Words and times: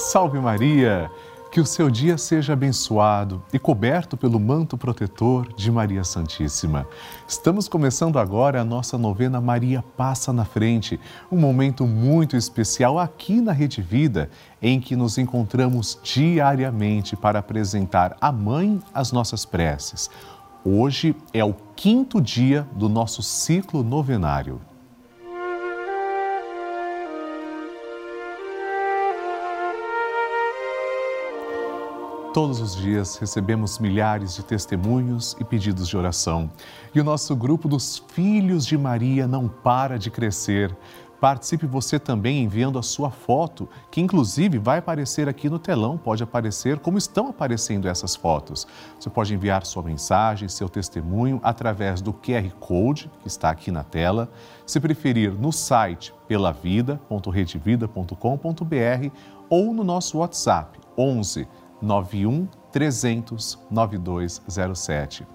Salve 0.00 0.40
Maria! 0.40 1.10
Que 1.52 1.60
o 1.60 1.66
seu 1.66 1.90
dia 1.90 2.16
seja 2.16 2.54
abençoado 2.54 3.42
e 3.52 3.58
coberto 3.58 4.16
pelo 4.16 4.40
manto 4.40 4.78
protetor 4.78 5.52
de 5.52 5.70
Maria 5.70 6.02
Santíssima. 6.04 6.86
Estamos 7.28 7.68
começando 7.68 8.18
agora 8.18 8.62
a 8.62 8.64
nossa 8.64 8.96
novena 8.96 9.42
Maria 9.42 9.84
Passa 9.96 10.32
na 10.32 10.44
Frente, 10.44 10.98
um 11.30 11.36
momento 11.36 11.86
muito 11.86 12.34
especial 12.34 12.98
aqui 12.98 13.42
na 13.42 13.52
Rede 13.52 13.82
Vida, 13.82 14.30
em 14.60 14.80
que 14.80 14.96
nos 14.96 15.18
encontramos 15.18 15.98
diariamente 16.02 17.14
para 17.14 17.38
apresentar 17.38 18.16
à 18.20 18.32
Mãe 18.32 18.80
as 18.94 19.12
nossas 19.12 19.44
preces. 19.44 20.10
Hoje 20.64 21.14
é 21.32 21.44
o 21.44 21.54
quinto 21.76 22.20
dia 22.22 22.66
do 22.74 22.88
nosso 22.88 23.22
ciclo 23.22 23.82
novenário. 23.82 24.60
Todos 32.32 32.60
os 32.60 32.76
dias 32.76 33.16
recebemos 33.16 33.80
milhares 33.80 34.36
de 34.36 34.44
testemunhos 34.44 35.36
e 35.40 35.44
pedidos 35.44 35.88
de 35.88 35.96
oração. 35.96 36.48
E 36.94 37.00
o 37.00 37.04
nosso 37.04 37.34
grupo 37.34 37.66
dos 37.66 37.98
Filhos 38.12 38.64
de 38.64 38.78
Maria 38.78 39.26
não 39.26 39.48
para 39.48 39.98
de 39.98 40.12
crescer. 40.12 40.72
Participe 41.20 41.66
você 41.66 41.98
também 41.98 42.44
enviando 42.44 42.78
a 42.78 42.84
sua 42.84 43.10
foto, 43.10 43.68
que 43.90 44.00
inclusive 44.00 44.58
vai 44.58 44.78
aparecer 44.78 45.28
aqui 45.28 45.50
no 45.50 45.58
telão, 45.58 45.98
pode 45.98 46.22
aparecer 46.22 46.78
como 46.78 46.96
estão 46.96 47.26
aparecendo 47.26 47.88
essas 47.88 48.14
fotos. 48.14 48.64
Você 48.98 49.10
pode 49.10 49.34
enviar 49.34 49.66
sua 49.66 49.82
mensagem, 49.82 50.48
seu 50.48 50.68
testemunho 50.68 51.40
através 51.42 52.00
do 52.00 52.12
QR 52.12 52.48
Code 52.60 53.10
que 53.22 53.26
está 53.26 53.50
aqui 53.50 53.72
na 53.72 53.82
tela. 53.82 54.30
Se 54.64 54.78
preferir, 54.78 55.32
no 55.32 55.50
site 55.50 56.14
pelavida.redevida.com.br 56.28 59.16
ou 59.48 59.74
no 59.74 59.82
nosso 59.82 60.18
WhatsApp 60.18 60.78
11 60.96 61.48
91 61.82 62.46
300 62.72 63.58
9207. 63.70 65.26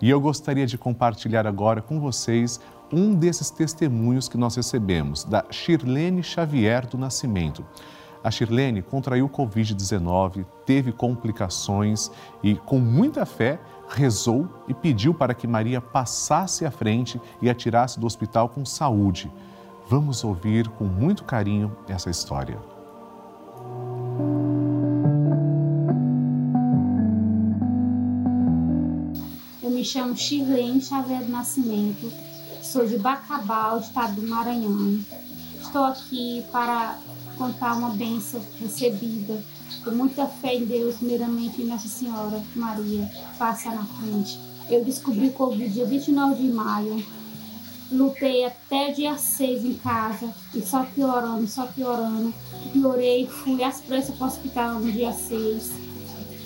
E 0.00 0.10
eu 0.10 0.20
gostaria 0.20 0.66
de 0.66 0.78
compartilhar 0.78 1.46
agora 1.46 1.80
com 1.80 2.00
vocês 2.00 2.60
um 2.92 3.14
desses 3.14 3.50
testemunhos 3.50 4.28
que 4.28 4.36
nós 4.36 4.54
recebemos, 4.54 5.24
da 5.24 5.44
Shirlene 5.50 6.22
Xavier 6.22 6.86
do 6.86 6.96
Nascimento. 6.96 7.64
A 8.22 8.30
Shirlene 8.30 8.80
contraiu 8.80 9.28
Covid-19, 9.28 10.46
teve 10.64 10.92
complicações 10.92 12.10
e, 12.42 12.54
com 12.54 12.78
muita 12.78 13.26
fé, 13.26 13.58
rezou 13.88 14.48
e 14.66 14.72
pediu 14.72 15.12
para 15.12 15.34
que 15.34 15.46
Maria 15.46 15.80
passasse 15.80 16.64
à 16.64 16.70
frente 16.70 17.20
e 17.42 17.50
a 17.50 17.54
tirasse 17.54 18.00
do 18.00 18.06
hospital 18.06 18.48
com 18.48 18.64
saúde. 18.64 19.30
Vamos 19.88 20.24
ouvir 20.24 20.68
com 20.68 20.84
muito 20.84 21.24
carinho 21.24 21.76
essa 21.86 22.08
história. 22.08 22.58
Me 29.84 29.90
chamo 29.90 30.16
Shirlene 30.16 30.80
Xavier 30.80 31.22
do 31.24 31.30
Nascimento, 31.30 32.10
sou 32.62 32.86
de 32.86 32.96
Bacabal, 32.96 33.80
estado 33.80 34.18
do 34.18 34.26
Maranhão. 34.26 34.98
Estou 35.60 35.84
aqui 35.84 36.42
para 36.50 36.98
contar 37.36 37.74
uma 37.74 37.90
bênção 37.90 38.40
recebida 38.58 39.44
com 39.84 39.90
muita 39.90 40.26
fé 40.26 40.54
em 40.54 40.64
Deus, 40.64 40.96
primeiramente 40.96 41.60
em 41.60 41.66
Nossa 41.66 41.86
Senhora 41.86 42.42
Maria, 42.56 43.10
passa 43.38 43.74
na 43.74 43.84
frente. 43.84 44.40
Eu 44.70 44.82
descobri 44.82 45.28
o 45.28 45.32
Covid 45.32 45.68
dia 45.68 45.84
29 45.84 46.42
de 46.42 46.48
maio, 46.48 47.04
lutei 47.92 48.46
até 48.46 48.90
dia 48.90 49.18
6 49.18 49.66
em 49.66 49.74
casa 49.74 50.32
e 50.54 50.62
só 50.62 50.84
piorando, 50.84 51.46
só 51.46 51.66
piorando. 51.66 52.32
Piorei, 52.72 53.26
fui 53.26 53.62
às 53.62 53.82
pressas 53.82 54.16
para 54.16 54.24
o 54.24 54.28
hospital 54.28 54.80
no 54.80 54.90
dia 54.90 55.12
6 55.12 55.93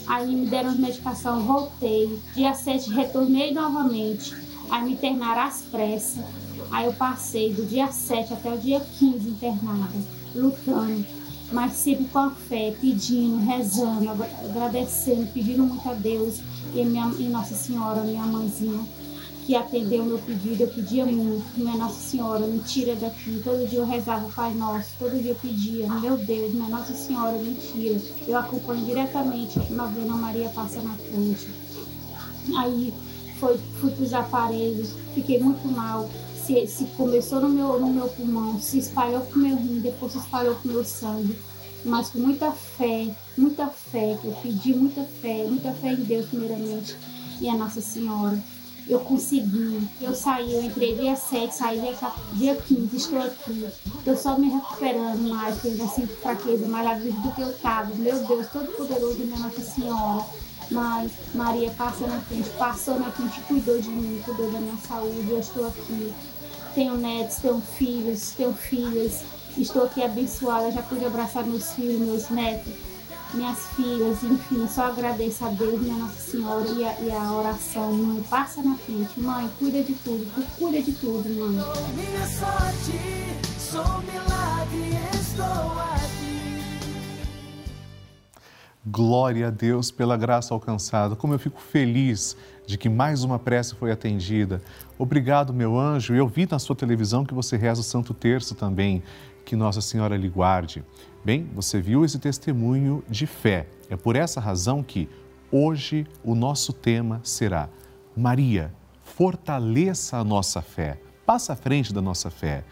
Aí 0.08 0.34
me 0.34 0.46
deram 0.46 0.74
medicação, 0.76 1.41
voltei. 1.42 2.19
Dia 2.34 2.54
7 2.54 2.91
retornei 2.91 3.52
novamente. 3.52 4.34
Aí 4.70 4.84
me 4.84 4.92
internaram 4.92 5.42
às 5.42 5.62
pressas. 5.62 6.24
Aí 6.70 6.86
eu 6.86 6.92
passei 6.92 7.52
do 7.52 7.64
dia 7.64 7.88
7 7.88 8.32
até 8.32 8.52
o 8.52 8.58
dia 8.58 8.80
15 8.80 9.28
internada, 9.28 9.94
lutando, 10.34 11.04
mas 11.50 11.72
sempre 11.72 12.04
com 12.06 12.19
a 12.19 12.30
fé, 12.30 12.74
pedindo, 12.78 13.38
rezando, 13.38 14.10
agradecendo, 14.10 15.26
pedindo 15.32 15.62
muito 15.62 15.88
a 15.88 15.94
Deus 15.94 16.40
e, 16.75 16.84
minha, 16.84 17.10
e 17.19 17.28
Nossa 17.28 17.54
Senhora, 17.54 18.02
minha 18.02 18.25
mãezinha 18.25 18.84
que 19.48 19.56
atendeu 19.56 20.03
o 20.03 20.04
meu 20.04 20.19
pedido, 20.19 20.64
eu 20.64 20.69
pedia 20.69 21.06
muito, 21.06 21.42
minha 21.56 21.75
Nossa 21.75 21.98
Senhora, 21.98 22.47
me 22.47 22.59
tira 22.59 22.94
daqui. 22.94 23.41
Todo 23.42 23.66
dia 23.66 23.78
eu 23.78 23.86
rezava 23.86 24.26
o 24.26 24.31
Pai 24.31 24.53
Nosso, 24.53 24.91
todo 24.98 25.19
dia 25.22 25.31
eu 25.31 25.36
pedia, 25.36 25.88
meu 25.88 26.19
Deus, 26.19 26.53
minha 26.53 26.69
Nossa 26.69 26.92
Senhora, 26.92 27.32
me 27.38 27.54
tira. 27.54 27.98
Eu 28.26 28.37
acompanho 28.37 28.84
diretamente 28.84 29.58
a 29.58 29.62
novena 29.72 30.14
Maria 30.16 30.50
Passa 30.50 30.82
na 30.82 30.92
Frente. 30.97 31.48
Aí 32.58 32.92
foi, 33.41 33.56
fui 33.81 33.91
para 33.91 34.04
os 34.04 34.12
aparelhos, 34.12 34.91
fiquei 35.14 35.41
muito 35.42 35.66
mal. 35.66 36.10
Se, 36.44 36.66
se 36.66 36.84
começou 36.88 37.41
no 37.41 37.48
meu, 37.48 37.81
no 37.81 37.88
meu 37.88 38.08
pulmão, 38.08 38.60
se 38.60 38.78
espalhou 38.78 39.22
para 39.22 39.38
o 39.38 39.41
meu 39.41 39.56
rim, 39.56 39.81
depois 39.81 40.12
se 40.12 40.19
espalhou 40.19 40.56
para 40.56 40.69
o 40.69 40.72
meu 40.75 40.84
sangue 40.84 41.34
mas 41.84 42.10
com 42.10 42.19
muita 42.19 42.50
fé, 42.50 43.06
muita 43.37 43.69
fé, 43.69 44.19
que 44.20 44.26
eu 44.26 44.32
pedi 44.42 44.75
muita 44.75 45.04
fé, 45.04 45.44
muita 45.48 45.72
fé 45.72 45.92
em 45.92 46.03
Deus 46.03 46.26
primeiramente 46.26 46.97
e 47.41 47.48
a 47.48 47.54
Nossa 47.54 47.81
Senhora 47.81 48.37
eu 48.88 49.00
consegui. 49.00 49.87
Eu 50.00 50.15
saí, 50.15 50.53
eu 50.53 50.62
entrei 50.62 50.97
dia 50.97 51.15
7, 51.15 51.54
saí 51.54 51.81
dia, 51.81 51.94
dia 52.32 52.56
15, 52.56 52.97
estou 52.97 53.21
aqui. 53.21 53.69
Estou 53.99 54.16
só 54.16 54.38
me 54.38 54.49
recuperando 54.50 55.28
mais, 55.28 55.54
porque 55.54 55.69
ainda 55.69 55.87
sinto 55.87 56.15
fraqueza 56.16 56.66
mais 56.66 56.87
a 56.87 56.94
vida 56.94 57.21
do 57.21 57.32
que 57.32 57.43
eu 57.43 57.50
estava. 57.50 57.94
Meu 57.94 58.19
Deus, 58.26 58.47
todo 58.49 58.72
poderoso, 58.76 59.19
minha 59.19 59.38
Nossa 59.38 59.60
Senhora. 59.60 60.25
Mas 60.71 61.12
Maria 61.34 61.71
passa 61.71 62.06
na 62.06 62.21
frente, 62.21 62.49
passou 62.59 62.99
na 62.99 63.10
frente, 63.10 63.41
cuidou 63.43 63.81
de 63.81 63.88
mim, 63.88 64.21
cuidou 64.25 64.50
da 64.50 64.60
minha 64.60 64.76
saúde. 64.76 65.31
Eu 65.31 65.41
estou 65.41 65.66
aqui. 65.66 66.12
Tenho 66.75 66.97
netos, 66.97 67.37
tenho 67.37 67.60
filhos, 67.60 68.32
tenho 68.37 68.53
filhas. 68.53 69.22
Estou 69.56 69.84
aqui 69.84 70.03
abençoada, 70.03 70.70
já 70.70 70.82
pude 70.82 71.05
abraçar 71.05 71.44
meus 71.44 71.72
filhos, 71.72 71.99
meus 72.00 72.31
netos 72.31 72.88
minhas 73.34 73.66
filhas, 73.77 74.22
enfim, 74.22 74.66
só 74.69 74.87
agradeço 74.87 75.44
a 75.44 75.50
Deus, 75.50 75.81
minha 75.81 75.97
Nossa 75.97 76.31
Senhora 76.31 76.69
e 76.69 76.84
a, 76.84 77.00
e 77.00 77.11
a 77.11 77.33
oração. 77.33 77.93
Mãe, 77.93 78.22
passa 78.28 78.62
na 78.62 78.77
frente, 78.77 79.21
mãe, 79.21 79.49
cuida 79.59 79.83
de 79.83 79.94
tudo, 79.94 80.27
cuida 80.56 80.83
de 80.83 80.93
tudo, 80.93 81.28
mãe. 81.28 81.50
Minha 81.94 82.27
sorte, 82.27 82.99
sou 83.59 84.03
milagre, 84.03 84.99
estou 85.12 85.78
aqui. 85.94 86.28
Glória 88.87 89.49
a 89.49 89.50
Deus 89.50 89.91
pela 89.91 90.17
graça 90.17 90.55
alcançada. 90.55 91.15
Como 91.15 91.34
eu 91.34 91.38
fico 91.38 91.61
feliz 91.61 92.37
de 92.67 92.78
que 92.78 92.88
mais 92.88 93.22
uma 93.25 93.38
prece 93.38 93.75
foi 93.75 93.91
atendida. 93.91 94.62
Obrigado, 94.99 95.53
meu 95.53 95.78
anjo. 95.78 96.15
Eu 96.15 96.27
vi 96.27 96.47
na 96.50 96.59
sua 96.59 96.75
televisão 96.75 97.25
que 97.25 97.34
você 97.34 97.56
reza 97.56 97.81
o 97.81 97.84
Santo 97.84 98.15
Terço 98.15 98.55
também. 98.55 99.03
Que 99.48 99.56
Nossa 99.56 99.81
Senhora 99.81 100.14
lhe 100.14 100.28
guarde. 100.28 100.84
Bem, 101.25 101.48
você 101.54 101.81
viu 101.81 102.04
esse 102.04 102.19
testemunho 102.19 103.03
de 103.09 103.26
fé. 103.26 103.66
É 103.88 103.97
por 103.97 104.14
essa 104.14 104.42
razão 104.42 104.82
que 104.82 105.09
hoje 105.50 106.06
o 106.22 106.34
nosso 106.34 106.70
tema 106.70 107.19
será 107.25 107.70
Maria, 108.14 108.75
fortaleça 109.02 110.19
a 110.19 110.23
nossa 110.23 110.61
fé. 110.61 111.00
Passa 111.25 111.55
à 111.55 111.56
frente 111.56 111.94
da 111.94 112.02
nossa 112.02 112.28
fé. 112.28 112.62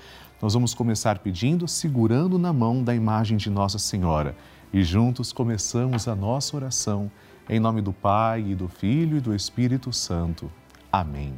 Nós 0.43 0.53
vamos 0.53 0.75
começar 0.75 1.21
pedindo, 1.21 1.67
segurando 1.67 2.39
na 2.39 2.53
mão 2.53 2.85
da 2.85 2.95
imagem 2.95 3.39
de 3.39 3.49
Nossa 3.49 3.79
Senhora. 3.79 4.37
E 4.71 4.85
juntos 4.85 5.33
começamos 5.33 6.07
a 6.07 6.15
nossa 6.15 6.57
oração. 6.57 7.11
Em 7.49 7.59
nome 7.59 7.81
do 7.81 7.95
Pai, 7.95 8.49
e 8.49 8.55
do 8.55 8.69
Filho 8.69 9.17
e 9.17 9.21
do 9.23 9.35
Espírito 9.35 9.95
Santo. 9.95 10.53
Amém. 10.93 11.33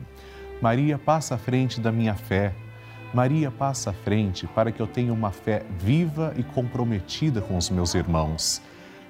Maria, 0.61 0.99
passa 0.99 1.37
à 1.37 1.39
frente 1.39 1.81
da 1.81 1.93
minha 1.93 2.17
fé 2.17 2.57
Maria 3.13 3.51
passa 3.51 3.89
à 3.89 3.93
frente 3.93 4.47
para 4.47 4.71
que 4.71 4.81
eu 4.81 4.87
tenha 4.87 5.13
uma 5.15 5.31
fé 5.31 5.65
viva 5.79 6.35
e 6.37 6.43
comprometida 6.43 7.41
com 7.41 7.57
os 7.57 7.71
meus 7.71 7.95
irmãos. 7.95 8.61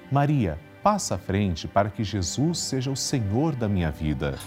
Maria 0.09 0.57
passa 0.81 1.15
à 1.15 1.17
frente 1.17 1.67
para 1.67 1.89
que 1.89 2.01
Jesus 2.01 2.59
seja 2.59 2.89
o 2.89 2.95
Senhor 2.95 3.53
da 3.53 3.67
minha 3.67 3.91
vida. 3.91 4.39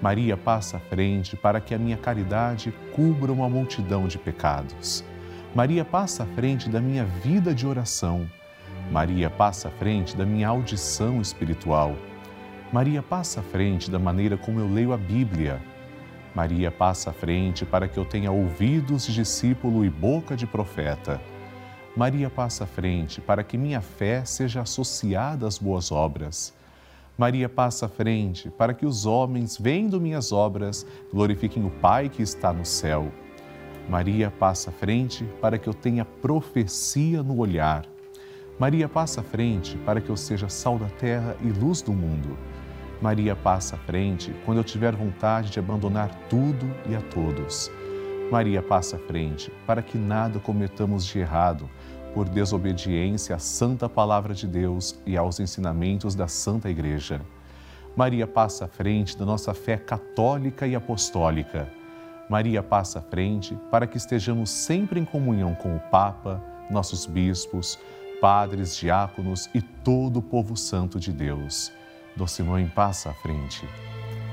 Maria 0.00 0.36
passa 0.36 0.76
à 0.76 0.80
frente 0.80 1.36
para 1.36 1.60
que 1.60 1.74
a 1.74 1.78
minha 1.78 1.96
caridade 1.96 2.72
cubra 2.94 3.32
uma 3.32 3.48
multidão 3.48 4.06
de 4.06 4.16
pecados. 4.16 5.04
Maria 5.54 5.84
passa 5.84 6.22
à 6.22 6.26
frente 6.26 6.68
da 6.68 6.80
minha 6.80 7.04
vida 7.04 7.52
de 7.52 7.66
oração. 7.66 8.30
Maria 8.92 9.28
passa 9.28 9.68
à 9.68 9.70
frente 9.72 10.16
da 10.16 10.24
minha 10.24 10.46
audição 10.46 11.20
espiritual. 11.20 11.96
Maria 12.72 13.02
passa 13.02 13.40
à 13.40 13.42
frente 13.42 13.90
da 13.90 13.98
maneira 13.98 14.36
como 14.36 14.60
eu 14.60 14.72
leio 14.72 14.92
a 14.92 14.96
Bíblia 14.96 15.60
Maria 16.34 16.70
passa 16.70 17.10
à 17.10 17.12
frente 17.12 17.64
para 17.64 17.86
que 17.86 17.96
eu 17.96 18.04
tenha 18.04 18.32
ouvidos 18.32 19.06
de 19.06 19.14
discípulo 19.14 19.84
e 19.84 19.90
boca 19.90 20.36
de 20.36 20.46
profeta. 20.46 21.20
Maria 21.96 22.28
passa 22.28 22.64
à 22.64 22.66
frente 22.66 23.20
para 23.20 23.44
que 23.44 23.56
minha 23.56 23.80
fé 23.80 24.24
seja 24.24 24.62
associada 24.62 25.46
às 25.46 25.58
boas 25.58 25.92
obras. 25.92 26.52
Maria 27.16 27.48
passa 27.48 27.86
à 27.86 27.88
frente 27.88 28.50
para 28.50 28.74
que 28.74 28.84
os 28.84 29.06
homens, 29.06 29.56
vendo 29.56 30.00
minhas 30.00 30.32
obras, 30.32 30.84
glorifiquem 31.12 31.64
o 31.64 31.70
Pai 31.70 32.08
que 32.08 32.20
está 32.20 32.52
no 32.52 32.64
céu. 32.64 33.12
Maria 33.88 34.28
passa 34.28 34.70
à 34.70 34.72
frente 34.72 35.24
para 35.40 35.56
que 35.56 35.68
eu 35.68 35.74
tenha 35.74 36.04
profecia 36.04 37.22
no 37.22 37.38
olhar. 37.38 37.86
Maria 38.58 38.88
passa 38.88 39.20
à 39.20 39.24
frente 39.24 39.76
para 39.78 40.00
que 40.00 40.10
eu 40.10 40.16
seja 40.16 40.48
sal 40.48 40.78
da 40.78 40.88
terra 40.88 41.36
e 41.42 41.46
luz 41.46 41.80
do 41.80 41.92
mundo. 41.92 42.36
Maria 43.04 43.36
passa 43.36 43.76
à 43.76 43.78
frente 43.80 44.34
quando 44.46 44.56
eu 44.56 44.64
tiver 44.64 44.96
vontade 44.96 45.50
de 45.50 45.58
abandonar 45.58 46.08
tudo 46.30 46.74
e 46.88 46.94
a 46.94 47.02
todos. 47.02 47.70
Maria 48.32 48.62
passa 48.62 48.96
à 48.96 48.98
frente 48.98 49.52
para 49.66 49.82
que 49.82 49.98
nada 49.98 50.40
cometamos 50.40 51.04
de 51.04 51.18
errado 51.18 51.68
por 52.14 52.26
desobediência 52.26 53.36
à 53.36 53.38
santa 53.38 53.90
palavra 53.90 54.32
de 54.32 54.46
Deus 54.46 54.98
e 55.04 55.18
aos 55.18 55.38
ensinamentos 55.38 56.14
da 56.14 56.26
Santa 56.28 56.70
Igreja. 56.70 57.20
Maria 57.94 58.26
passa 58.26 58.64
à 58.64 58.68
frente 58.68 59.18
da 59.18 59.26
nossa 59.26 59.52
fé 59.52 59.76
católica 59.76 60.66
e 60.66 60.74
apostólica. 60.74 61.68
Maria 62.30 62.62
passa 62.62 63.00
à 63.00 63.02
frente 63.02 63.54
para 63.70 63.86
que 63.86 63.98
estejamos 63.98 64.48
sempre 64.48 64.98
em 64.98 65.04
comunhão 65.04 65.54
com 65.54 65.76
o 65.76 65.80
Papa, 65.90 66.42
nossos 66.70 67.04
bispos, 67.04 67.78
padres, 68.18 68.74
diáconos 68.74 69.50
e 69.52 69.60
todo 69.60 70.20
o 70.20 70.22
povo 70.22 70.56
santo 70.56 70.98
de 70.98 71.12
Deus. 71.12 71.70
Doce 72.16 72.42
Mãe, 72.42 72.70
passa 72.74 73.10
à 73.10 73.14
frente. 73.14 73.68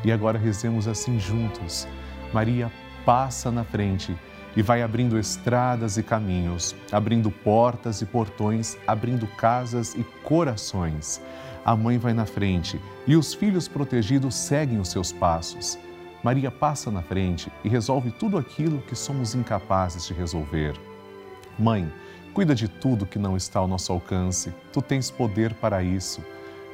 E 0.04 0.12
agora 0.12 0.38
rezemos 0.38 0.88
assim 0.88 1.20
juntos. 1.20 1.88
Maria 2.34 2.72
passa 3.06 3.52
na 3.52 3.64
frente 3.64 4.16
e 4.56 4.62
vai 4.62 4.82
abrindo 4.82 5.18
estradas 5.18 5.98
e 5.98 6.04
caminhos, 6.04 6.76
abrindo 6.92 7.32
portas 7.32 8.02
e 8.02 8.06
portões, 8.06 8.78
abrindo 8.86 9.26
casas 9.28 9.96
e 9.96 10.04
corações. 10.24 11.22
A 11.64 11.76
mãe 11.76 11.98
vai 11.98 12.14
na 12.14 12.26
frente 12.26 12.80
e 13.08 13.16
os 13.16 13.34
filhos 13.34 13.68
protegidos 13.68 14.36
seguem 14.36 14.80
os 14.80 14.90
seus 14.90 15.12
passos. 15.12 15.78
Maria 16.24 16.52
passa 16.52 16.92
na 16.92 17.02
frente 17.02 17.52
e 17.64 17.70
resolve 17.70 18.12
tudo 18.12 18.38
aquilo 18.38 18.82
que 18.82 18.96
somos 18.96 19.34
incapazes 19.34 20.06
de 20.06 20.14
resolver. 20.14 20.80
Mãe, 21.58 21.92
cuida 22.34 22.54
de 22.54 22.68
tudo 22.68 23.06
que 23.06 23.20
não 23.20 23.36
está 23.36 23.60
ao 23.60 23.68
nosso 23.68 23.92
alcance. 23.92 24.54
Tu 24.72 24.82
tens 24.82 25.10
poder 25.10 25.54
para 25.56 25.82
isso. 25.82 26.24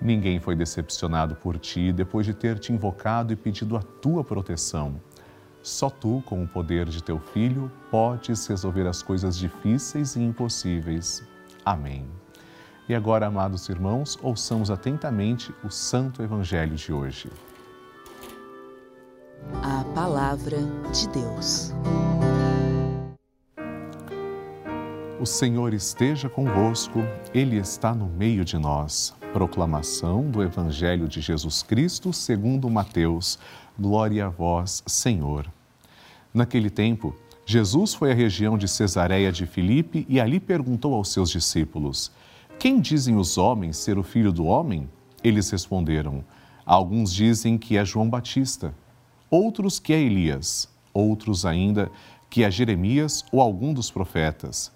Ninguém 0.00 0.38
foi 0.38 0.54
decepcionado 0.54 1.34
por 1.36 1.58
ti 1.58 1.92
depois 1.92 2.26
de 2.26 2.34
ter 2.34 2.58
te 2.58 2.72
invocado 2.72 3.32
e 3.32 3.36
pedido 3.36 3.76
a 3.76 3.82
tua 3.82 4.22
proteção. 4.22 5.00
Só 5.62 5.90
tu, 5.90 6.22
com 6.26 6.42
o 6.42 6.46
poder 6.46 6.86
de 6.86 7.02
teu 7.02 7.18
Filho, 7.18 7.70
podes 7.90 8.46
resolver 8.46 8.86
as 8.86 9.02
coisas 9.02 9.36
difíceis 9.36 10.14
e 10.14 10.20
impossíveis. 10.20 11.24
Amém. 11.64 12.08
E 12.88 12.94
agora, 12.94 13.26
amados 13.26 13.68
irmãos, 13.68 14.16
ouçamos 14.22 14.70
atentamente 14.70 15.52
o 15.64 15.70
Santo 15.70 16.22
Evangelho 16.22 16.76
de 16.76 16.92
hoje. 16.92 17.28
A 19.62 19.82
Palavra 19.92 20.58
de 20.92 21.08
Deus. 21.08 21.72
O 25.18 25.24
Senhor 25.24 25.72
esteja 25.72 26.28
convosco, 26.28 26.98
Ele 27.32 27.56
está 27.56 27.94
no 27.94 28.06
meio 28.06 28.44
de 28.44 28.58
nós. 28.58 29.14
Proclamação 29.32 30.30
do 30.30 30.42
Evangelho 30.42 31.08
de 31.08 31.22
Jesus 31.22 31.62
Cristo 31.62 32.12
segundo 32.12 32.68
Mateus. 32.68 33.38
Glória 33.78 34.26
a 34.26 34.28
vós, 34.28 34.82
Senhor. 34.86 35.50
Naquele 36.34 36.68
tempo, 36.68 37.16
Jesus 37.46 37.94
foi 37.94 38.12
à 38.12 38.14
região 38.14 38.58
de 38.58 38.68
Cesareia 38.68 39.32
de 39.32 39.46
Filipe 39.46 40.04
e 40.06 40.20
ali 40.20 40.38
perguntou 40.38 40.92
aos 40.94 41.10
seus 41.10 41.30
discípulos: 41.30 42.12
Quem 42.58 42.78
dizem 42.78 43.16
os 43.16 43.38
homens 43.38 43.78
ser 43.78 43.96
o 43.96 44.02
filho 44.02 44.30
do 44.30 44.44
homem? 44.44 44.86
Eles 45.24 45.48
responderam: 45.48 46.22
Alguns 46.66 47.10
dizem 47.10 47.56
que 47.56 47.78
é 47.78 47.84
João 47.86 48.10
Batista, 48.10 48.74
outros 49.30 49.78
que 49.78 49.94
é 49.94 49.98
Elias, 49.98 50.68
outros 50.92 51.46
ainda 51.46 51.90
que 52.28 52.44
é 52.44 52.50
Jeremias 52.50 53.24
ou 53.32 53.40
algum 53.40 53.72
dos 53.72 53.90
profetas. 53.90 54.75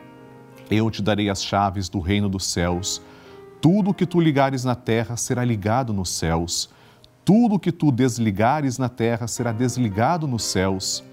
Eu 0.71 0.89
te 0.89 1.01
darei 1.01 1.29
as 1.29 1.43
chaves 1.43 1.89
do 1.89 1.99
reino 1.99 2.27
dos 2.27 2.45
céus. 2.45 3.01
Tudo 3.61 3.91
o 3.91 3.93
que 3.93 4.07
tu 4.07 4.19
ligares 4.19 4.63
na 4.63 4.73
terra 4.73 5.15
será 5.17 5.45
ligado 5.45 5.93
nos 5.93 6.09
céus 6.09 6.69
tudo 7.23 7.59
que 7.59 7.71
tu 7.71 7.91
desligares 7.91 8.77
na 8.77 8.89
terra 8.89 9.27
será 9.27 9.51
desligado 9.51 10.27
nos 10.27 10.43
céus. 10.43 11.03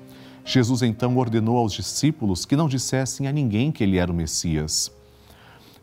Jesus 0.44 0.80
então 0.82 1.16
ordenou 1.18 1.58
aos 1.58 1.74
discípulos 1.74 2.46
que 2.46 2.56
não 2.56 2.68
dissessem 2.68 3.28
a 3.28 3.32
ninguém 3.32 3.70
que 3.70 3.84
ele 3.84 3.98
era 3.98 4.10
o 4.10 4.14
Messias. 4.14 4.90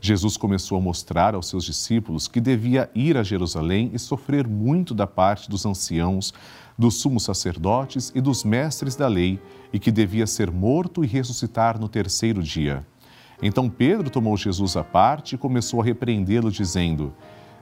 Jesus 0.02 0.36
começou 0.36 0.78
a 0.78 0.82
mostrar 0.82 1.36
aos 1.36 1.48
seus 1.48 1.64
discípulos 1.64 2.28
que 2.28 2.42
devia 2.42 2.90
ir 2.94 3.18
a 3.18 3.24
Jerusalém 3.24 3.92
e 3.94 4.00
sofrer 4.00 4.48
muito 4.48 4.94
da 4.94 5.08
parte 5.08 5.50
dos 5.50 5.66
anciãos, 5.66 6.34
dos 6.78 6.96
sumos 6.96 7.24
sacerdotes 7.24 8.12
e 8.14 8.20
dos 8.20 8.44
mestres 8.44 8.96
da 8.96 9.08
lei, 9.08 9.40
e 9.72 9.80
que 9.80 9.92
devia 9.92 10.28
ser 10.28 10.52
morto 10.52 11.04
e 11.04 11.08
ressuscitar 11.08 11.80
no 11.80 11.88
terceiro 11.88 12.42
dia. 12.42 12.86
Então 13.42 13.70
Pedro 13.70 14.10
tomou 14.10 14.36
Jesus 14.38 14.78
à 14.78 14.84
parte 14.84 15.36
e 15.36 15.38
começou 15.38 15.82
a 15.82 15.84
repreendê-lo, 15.84 16.52
dizendo: 16.52 17.14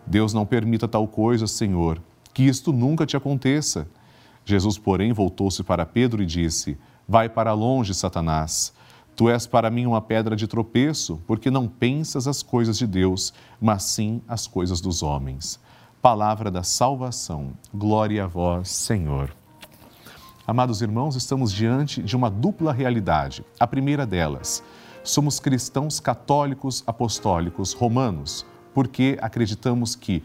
Deus 0.06 0.34
não 0.34 0.46
permita 0.46 0.88
tal 0.88 1.08
coisa, 1.08 1.48
Senhor 1.48 2.00
que 2.34 2.44
isto 2.44 2.74
nunca 2.74 3.06
te 3.06 3.16
aconteça. 3.16 3.88
Jesus, 4.44 4.78
porém, 4.78 5.14
voltou-se 5.14 5.64
para 5.64 5.86
Pedro 5.86 6.24
e 6.24 6.26
disse: 6.26 6.78
Vai 7.08 7.30
para 7.30 7.54
longe, 7.54 7.94
Satanás. 7.94 8.74
Tu 9.16 9.30
és 9.30 9.46
para 9.46 9.70
mim 9.70 9.86
uma 9.86 10.02
pedra 10.02 10.36
de 10.36 10.48
tropeço, 10.48 11.22
porque 11.28 11.52
não 11.52 11.68
pensas 11.68 12.28
as 12.28 12.42
coisas 12.42 12.78
de 12.78 12.88
Deus, 12.88 13.32
mas 13.62 13.84
sim 13.84 14.22
as 14.28 14.48
coisas 14.48 14.82
dos 14.82 15.04
homens. 15.04 15.60
Palavra 16.02 16.50
da 16.50 16.64
salvação. 16.64 17.52
Glória 17.72 18.24
a 18.24 18.28
vós, 18.28 18.70
Senhor. 18.70 19.34
Amados 20.48 20.82
irmãos, 20.82 21.16
estamos 21.16 21.54
diante 21.54 22.02
de 22.02 22.16
uma 22.16 22.30
dupla 22.30 22.74
realidade. 22.74 23.46
A 23.60 23.68
primeira 23.68 24.06
delas, 24.06 24.64
somos 25.04 25.40
cristãos 25.40 26.00
católicos 26.00 26.84
apostólicos 26.88 27.74
romanos, 27.74 28.46
porque 28.74 29.18
acreditamos 29.22 29.96
que 29.96 30.24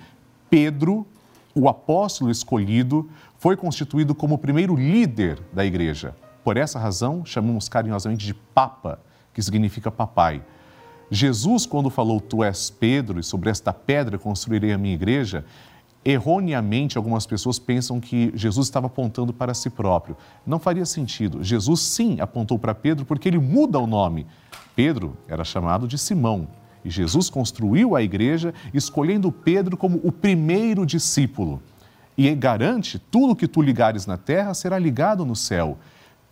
Pedro 0.48 1.06
o 1.54 1.68
apóstolo 1.68 2.30
escolhido 2.30 3.10
foi 3.36 3.56
constituído 3.56 4.14
como 4.14 4.36
o 4.36 4.38
primeiro 4.38 4.76
líder 4.76 5.40
da 5.52 5.64
igreja. 5.64 6.14
Por 6.44 6.56
essa 6.56 6.78
razão, 6.78 7.24
chamamos 7.26 7.68
carinhosamente 7.68 8.24
de 8.24 8.32
Papa, 8.32 9.00
que 9.34 9.42
significa 9.42 9.90
papai. 9.90 10.42
Jesus, 11.10 11.66
quando 11.66 11.90
falou, 11.90 12.20
Tu 12.20 12.44
és 12.44 12.70
Pedro, 12.70 13.18
e 13.18 13.24
sobre 13.24 13.50
esta 13.50 13.72
pedra 13.72 14.18
construirei 14.18 14.72
a 14.72 14.78
minha 14.78 14.94
igreja, 14.94 15.44
erroneamente 16.04 16.96
algumas 16.96 17.26
pessoas 17.26 17.58
pensam 17.58 18.00
que 18.00 18.30
Jesus 18.34 18.66
estava 18.66 18.86
apontando 18.86 19.32
para 19.32 19.52
si 19.52 19.68
próprio. 19.68 20.16
Não 20.46 20.58
faria 20.58 20.86
sentido. 20.86 21.42
Jesus, 21.42 21.80
sim, 21.80 22.20
apontou 22.20 22.58
para 22.58 22.74
Pedro 22.74 23.04
porque 23.04 23.28
ele 23.28 23.38
muda 23.38 23.78
o 23.78 23.86
nome. 23.86 24.26
Pedro 24.78 25.16
era 25.26 25.42
chamado 25.42 25.88
de 25.88 25.98
Simão, 25.98 26.46
e 26.84 26.88
Jesus 26.88 27.28
construiu 27.28 27.96
a 27.96 28.00
igreja 28.00 28.54
escolhendo 28.72 29.32
Pedro 29.32 29.76
como 29.76 30.00
o 30.04 30.12
primeiro 30.12 30.86
discípulo. 30.86 31.60
E 32.16 32.32
garante: 32.32 32.96
tudo 32.96 33.34
que 33.34 33.48
tu 33.48 33.60
ligares 33.60 34.06
na 34.06 34.16
terra 34.16 34.54
será 34.54 34.78
ligado 34.78 35.24
no 35.24 35.34
céu. 35.34 35.78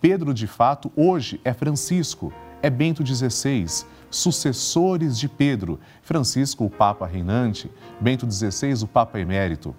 Pedro, 0.01 0.33
de 0.33 0.47
fato, 0.47 0.93
hoje 0.95 1.41
é 1.45 1.53
Francisco, 1.53 2.33
é 2.63 2.71
Bento 2.71 3.05
XVI, 3.05 3.67
sucessores 4.09 5.19
de 5.19 5.29
Pedro. 5.29 5.81
Francisco, 6.01 6.65
o 6.65 6.71
Papa 6.71 7.05
reinante, 7.05 7.69
Bento 8.01 8.31
XVI, 8.31 8.85
o 8.85 8.87
Papa 8.87 9.19
emérito. 9.19 9.75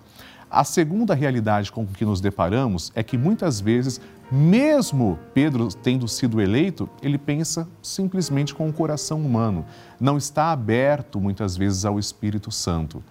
A 0.49 0.63
segunda 0.63 1.13
realidade 1.13 1.71
com 1.71 1.85
que 1.85 2.05
nos 2.05 2.21
deparamos 2.21 2.91
é 2.95 3.03
que 3.03 3.17
muitas 3.17 3.59
vezes, 3.59 3.99
mesmo 4.31 5.19
Pedro 5.33 5.67
tendo 5.67 6.07
sido 6.07 6.39
eleito, 6.39 6.89
ele 7.01 7.17
pensa 7.17 7.67
simplesmente 7.81 8.55
com 8.55 8.69
o 8.69 8.73
coração 8.73 9.21
humano, 9.21 9.65
não 9.99 10.17
está 10.17 10.51
aberto 10.51 11.19
muitas 11.19 11.57
vezes 11.57 11.83
ao 11.83 11.99
Espírito 11.99 12.49
Santo. 12.49 13.03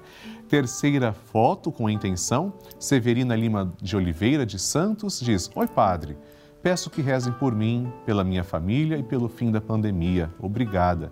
Terceira 0.48 1.14
foto 1.14 1.72
com 1.72 1.90
intenção, 1.90 2.54
Severina 2.78 3.36
Lima 3.36 3.74
de 3.82 3.96
Oliveira 3.98 4.46
de 4.46 4.60
Santos 4.60 5.20
diz: 5.20 5.50
Oi, 5.56 5.68
padre. 5.68 6.18
Peço 6.62 6.90
que 6.90 7.02
rezem 7.02 7.32
por 7.34 7.56
mim, 7.56 7.92
pela 8.06 8.24
minha 8.24 8.44
família 8.44 8.98
e 8.98 9.04
pelo 9.04 9.30
fim 9.30 9.52
da 9.52 9.62
pandemia. 9.62 10.30
Obrigada. 10.40 11.12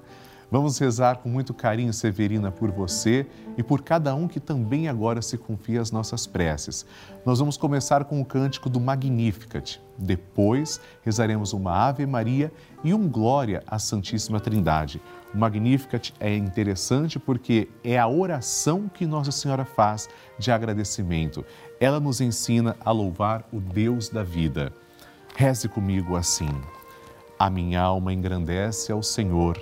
Vamos 0.55 0.79
rezar 0.79 1.17
com 1.17 1.27
muito 1.27 1.53
carinho, 1.53 1.91
Severina, 1.91 2.49
por 2.49 2.71
você 2.71 3.27
e 3.57 3.61
por 3.61 3.81
cada 3.81 4.15
um 4.15 4.25
que 4.25 4.39
também 4.39 4.87
agora 4.87 5.21
se 5.21 5.37
confia 5.37 5.81
às 5.81 5.91
nossas 5.91 6.25
preces. 6.25 6.85
Nós 7.25 7.39
vamos 7.39 7.57
começar 7.57 8.05
com 8.05 8.21
o 8.21 8.25
cântico 8.25 8.69
do 8.69 8.79
Magnificat. 8.79 9.81
Depois, 9.97 10.79
rezaremos 11.03 11.51
uma 11.51 11.73
Ave 11.73 12.05
Maria 12.05 12.53
e 12.85 12.93
um 12.93 13.05
Glória 13.05 13.63
à 13.67 13.77
Santíssima 13.77 14.39
Trindade. 14.39 15.01
O 15.33 15.37
Magnificat 15.37 16.13
é 16.21 16.33
interessante 16.33 17.19
porque 17.19 17.67
é 17.83 17.99
a 17.99 18.07
oração 18.07 18.87
que 18.87 19.05
Nossa 19.05 19.33
Senhora 19.33 19.65
faz 19.65 20.07
de 20.39 20.53
agradecimento. 20.53 21.43
Ela 21.81 21.99
nos 21.99 22.21
ensina 22.21 22.77
a 22.79 22.93
louvar 22.93 23.45
o 23.51 23.59
Deus 23.59 24.07
da 24.07 24.23
vida. 24.23 24.71
Reze 25.35 25.67
comigo 25.67 26.15
assim. 26.15 26.47
A 27.37 27.49
minha 27.49 27.81
alma 27.81 28.13
engrandece 28.13 28.93
ao 28.93 29.03
Senhor 29.03 29.61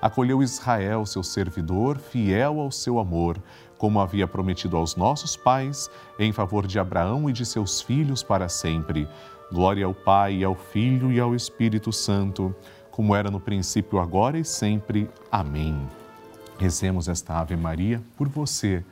acolheu 0.00 0.42
Israel, 0.42 1.04
seu 1.06 1.22
servidor, 1.22 1.98
fiel 1.98 2.60
ao 2.60 2.70
seu 2.70 2.98
amor, 2.98 3.36
como 3.76 4.00
havia 4.00 4.26
prometido 4.26 4.76
aos 4.76 4.96
nossos 4.96 5.36
pais, 5.36 5.90
em 6.18 6.32
favor 6.32 6.66
de 6.66 6.78
Abraão 6.78 7.28
e 7.30 7.32
de 7.32 7.46
seus 7.46 7.80
filhos 7.80 8.22
para 8.22 8.48
sempre. 8.48 9.08
Glória 9.50 9.86
ao 9.86 9.94
Pai, 9.94 10.42
ao 10.44 10.54
Filho 10.54 11.10
e 11.10 11.18
ao 11.18 11.34
Espírito 11.34 11.92
Santo, 11.92 12.54
como 12.90 13.14
era 13.14 13.30
no 13.30 13.40
princípio, 13.40 13.98
agora 13.98 14.38
e 14.38 14.44
sempre. 14.44 15.08
Amém. 15.30 15.88
Rezemos 16.58 17.08
esta 17.08 17.38
Ave 17.38 17.56
Maria 17.56 18.02
por 18.16 18.28
você. 18.28 18.84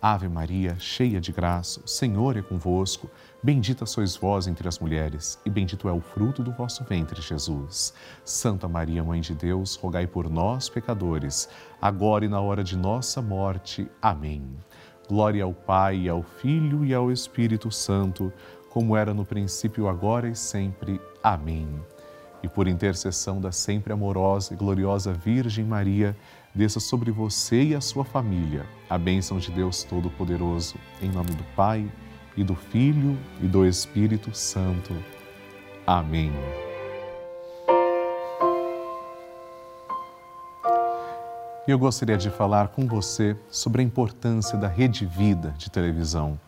Ave 0.00 0.28
Maria, 0.28 0.76
cheia 0.78 1.20
de 1.20 1.30
graça, 1.30 1.80
o 1.84 1.88
Senhor 1.88 2.36
é 2.36 2.42
convosco. 2.42 3.10
Bendita 3.42 3.86
sois 3.86 4.14
vós 4.14 4.46
entre 4.46 4.68
as 4.68 4.78
mulheres, 4.78 5.38
e 5.46 5.48
bendito 5.48 5.88
é 5.88 5.92
o 5.92 6.00
fruto 6.00 6.42
do 6.42 6.52
vosso 6.52 6.84
ventre, 6.84 7.22
Jesus. 7.22 7.94
Santa 8.22 8.68
Maria, 8.68 9.02
Mãe 9.02 9.22
de 9.22 9.34
Deus, 9.34 9.76
rogai 9.76 10.06
por 10.06 10.28
nós, 10.28 10.68
pecadores, 10.68 11.48
agora 11.80 12.26
e 12.26 12.28
na 12.28 12.38
hora 12.38 12.62
de 12.62 12.76
nossa 12.76 13.22
morte. 13.22 13.90
Amém. 14.02 14.44
Glória 15.08 15.42
ao 15.42 15.54
Pai, 15.54 16.06
ao 16.06 16.22
Filho 16.22 16.84
e 16.84 16.92
ao 16.92 17.10
Espírito 17.10 17.72
Santo, 17.72 18.30
como 18.68 18.94
era 18.94 19.14
no 19.14 19.24
princípio, 19.24 19.88
agora 19.88 20.28
e 20.28 20.36
sempre. 20.36 21.00
Amém. 21.22 21.66
E 22.42 22.48
por 22.48 22.68
intercessão 22.68 23.40
da 23.40 23.50
sempre 23.50 23.90
amorosa 23.90 24.52
e 24.52 24.56
gloriosa 24.56 25.14
Virgem 25.14 25.64
Maria, 25.64 26.14
desça 26.54 26.78
sobre 26.78 27.10
você 27.10 27.62
e 27.62 27.74
a 27.74 27.80
sua 27.80 28.04
família 28.04 28.66
a 28.90 28.98
bênção 28.98 29.38
de 29.38 29.50
Deus 29.50 29.82
Todo-Poderoso, 29.84 30.74
em 31.00 31.08
nome 31.08 31.30
do 31.30 31.44
Pai 31.54 31.88
e 32.36 32.44
do 32.44 32.54
Filho 32.54 33.18
e 33.42 33.46
do 33.46 33.66
Espírito 33.66 34.34
Santo. 34.34 34.94
Amém. 35.86 36.32
Eu 41.66 41.78
gostaria 41.78 42.16
de 42.16 42.30
falar 42.30 42.68
com 42.68 42.86
você 42.86 43.36
sobre 43.48 43.80
a 43.80 43.84
importância 43.84 44.58
da 44.58 44.66
Rede 44.66 45.06
Vida 45.06 45.54
de 45.56 45.70
televisão. 45.70 46.38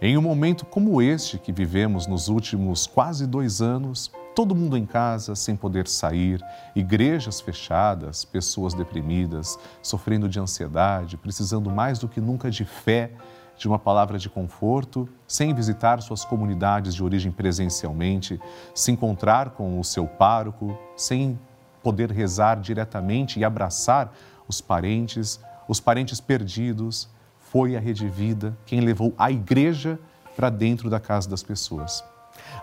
Em 0.00 0.16
um 0.16 0.22
momento 0.22 0.64
como 0.64 1.02
este 1.02 1.38
que 1.38 1.52
vivemos 1.52 2.06
nos 2.06 2.28
últimos 2.28 2.86
quase 2.86 3.26
dois 3.26 3.60
anos, 3.60 4.10
todo 4.34 4.54
mundo 4.54 4.76
em 4.76 4.86
casa 4.86 5.34
sem 5.34 5.54
poder 5.54 5.86
sair, 5.86 6.42
igrejas 6.74 7.40
fechadas, 7.40 8.24
pessoas 8.24 8.72
deprimidas, 8.74 9.58
sofrendo 9.82 10.28
de 10.28 10.40
ansiedade, 10.40 11.16
precisando 11.16 11.70
mais 11.70 11.98
do 11.98 12.08
que 12.08 12.20
nunca 12.20 12.50
de 12.50 12.64
fé 12.64 13.10
de 13.56 13.68
uma 13.68 13.78
palavra 13.78 14.18
de 14.18 14.28
conforto, 14.28 15.08
sem 15.26 15.54
visitar 15.54 16.00
suas 16.02 16.24
comunidades 16.24 16.94
de 16.94 17.02
origem 17.02 17.30
presencialmente, 17.30 18.40
se 18.74 18.90
encontrar 18.90 19.50
com 19.50 19.78
o 19.78 19.84
seu 19.84 20.06
pároco, 20.06 20.76
sem 20.96 21.38
poder 21.82 22.10
rezar 22.10 22.60
diretamente 22.60 23.38
e 23.38 23.44
abraçar 23.44 24.12
os 24.48 24.60
parentes, 24.60 25.40
os 25.68 25.80
parentes 25.80 26.20
perdidos, 26.20 27.08
foi 27.38 27.76
a 27.76 27.80
Rede 27.80 28.08
Vida 28.08 28.56
quem 28.64 28.80
levou 28.80 29.14
a 29.18 29.30
igreja 29.30 29.98
para 30.34 30.48
dentro 30.48 30.88
da 30.88 30.98
casa 30.98 31.28
das 31.28 31.42
pessoas. 31.42 32.02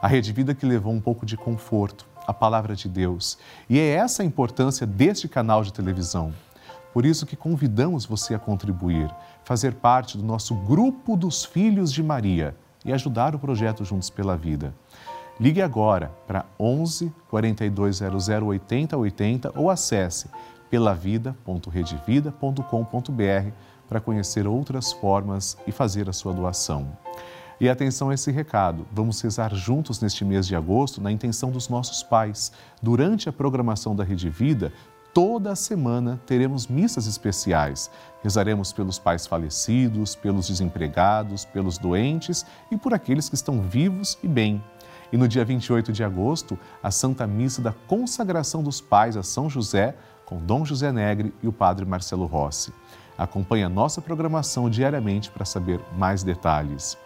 A 0.02 0.08
Rede 0.08 0.34
Vida 0.34 0.56
que 0.56 0.66
levou 0.66 0.92
um 0.92 1.00
pouco 1.00 1.26
de 1.26 1.38
conforto, 1.38 2.08
a 2.26 2.34
palavra 2.34 2.76
de 2.76 2.90
Deus. 2.90 3.38
E 3.70 3.80
é 3.80 3.90
essa 3.90 4.24
a 4.24 4.26
importância 4.26 4.88
deste 4.88 5.28
canal 5.28 5.64
de 5.64 5.72
televisão. 5.72 6.34
Por 6.94 7.06
isso 7.06 7.26
que 7.26 7.36
convidamos 7.36 8.06
você 8.06 8.34
a 8.34 8.40
contribuir, 8.40 9.10
fazer 9.44 9.76
parte 9.76 10.18
do 10.18 10.24
nosso 10.24 10.56
grupo 10.56 11.16
dos 11.16 11.46
Filhos 11.46 11.92
de 11.92 12.04
Maria 12.04 12.56
e 12.86 12.94
ajudar 12.94 13.36
o 13.36 13.40
projeto 13.40 13.84
Juntos 13.84 14.10
pela 14.10 14.38
Vida. 14.38 14.74
Ligue 15.40 15.62
agora 15.62 16.12
para 16.28 16.46
11 16.60 17.12
4200 17.30 18.28
8080 18.28 19.54
ou 19.56 19.70
acesse 19.70 20.28
pelavida.redevida.com.br 20.70 23.52
para 23.88 24.00
conhecer 24.00 24.46
outras 24.46 24.92
formas 24.92 25.58
e 25.66 25.72
fazer 25.72 26.10
a 26.10 26.14
sua 26.14 26.34
doação. 26.34 26.96
E 27.60 27.68
atenção 27.68 28.10
a 28.10 28.14
esse 28.14 28.32
recado: 28.32 28.88
vamos 28.92 29.20
rezar 29.22 29.54
juntos 29.54 30.00
neste 30.00 30.24
mês 30.24 30.48
de 30.48 30.56
agosto 30.56 31.02
na 31.02 31.12
intenção 31.12 31.52
dos 31.52 31.68
nossos 31.68 32.04
pais. 32.04 32.52
Durante 32.82 33.28
a 33.28 33.34
programação 33.34 33.96
da 33.96 34.04
Rede 34.04 34.30
Vida, 34.30 34.72
toda 35.14 35.56
semana 35.56 36.20
teremos 36.26 36.68
missas 36.68 37.08
especiais. 37.08 37.90
Rezaremos 38.24 38.74
pelos 38.74 39.00
pais 39.00 39.26
falecidos, 39.26 40.16
pelos 40.16 40.48
desempregados, 40.48 41.46
pelos 41.46 41.78
doentes 41.78 42.46
e 42.72 42.78
por 42.78 42.94
aqueles 42.94 43.30
que 43.30 43.36
estão 43.36 43.62
vivos 43.62 44.18
e 44.24 44.28
bem. 44.28 44.64
E 45.12 45.18
no 45.18 45.28
dia 45.28 45.44
28 45.44 45.92
de 45.92 46.04
agosto, 46.04 46.58
a 46.84 46.92
Santa 46.92 47.26
Missa 47.26 47.62
da 47.62 47.72
Consagração 47.72 48.62
dos 48.62 48.80
Pais 48.80 49.18
a 49.18 49.24
São 49.24 49.50
José, 49.50 49.96
com 50.26 50.38
Dom 50.38 50.64
José 50.64 50.92
Negre 50.92 51.34
e 51.42 51.48
o 51.48 51.54
Padre 51.54 51.86
Marcelo 51.86 52.26
Rossi. 52.26 52.72
Acompanhe 53.18 53.64
a 53.64 53.70
nossa 53.70 54.02
programação 54.02 54.70
diariamente 54.70 55.32
para 55.32 55.44
saber 55.46 55.82
mais 55.98 56.24
detalhes. 56.24 56.98